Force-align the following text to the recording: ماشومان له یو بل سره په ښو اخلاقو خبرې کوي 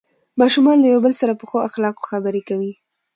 ماشومان 0.41 0.77
له 0.79 0.87
یو 0.93 0.99
بل 1.05 1.13
سره 1.21 1.33
په 1.39 1.45
ښو 1.49 1.57
اخلاقو 1.67 2.07
خبرې 2.11 2.41
کوي 2.49 2.71